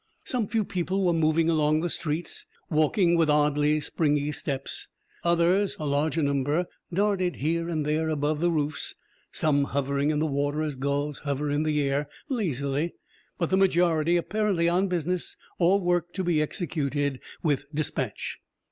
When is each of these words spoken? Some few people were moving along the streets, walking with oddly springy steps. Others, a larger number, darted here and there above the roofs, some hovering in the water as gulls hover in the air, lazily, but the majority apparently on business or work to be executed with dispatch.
Some 0.23 0.47
few 0.47 0.65
people 0.65 1.05
were 1.05 1.13
moving 1.13 1.47
along 1.47 1.81
the 1.81 1.87
streets, 1.91 2.47
walking 2.71 3.15
with 3.15 3.29
oddly 3.29 3.79
springy 3.81 4.31
steps. 4.31 4.87
Others, 5.23 5.77
a 5.79 5.85
larger 5.85 6.23
number, 6.23 6.65
darted 6.91 7.35
here 7.35 7.69
and 7.69 7.85
there 7.85 8.09
above 8.09 8.39
the 8.39 8.49
roofs, 8.49 8.95
some 9.31 9.65
hovering 9.65 10.09
in 10.09 10.17
the 10.17 10.25
water 10.25 10.63
as 10.63 10.75
gulls 10.75 11.19
hover 11.19 11.51
in 11.51 11.61
the 11.61 11.79
air, 11.83 12.09
lazily, 12.29 12.95
but 13.37 13.51
the 13.51 13.57
majority 13.57 14.17
apparently 14.17 14.67
on 14.67 14.87
business 14.87 15.37
or 15.59 15.79
work 15.79 16.11
to 16.13 16.23
be 16.23 16.41
executed 16.41 17.19
with 17.43 17.67
dispatch. 17.71 18.39